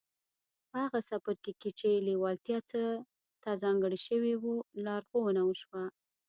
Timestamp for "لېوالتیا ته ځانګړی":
2.07-3.99